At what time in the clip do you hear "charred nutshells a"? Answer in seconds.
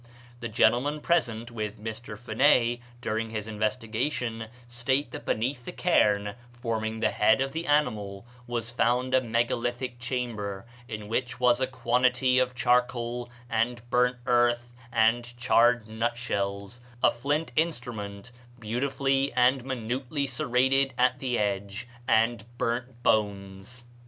15.37-17.11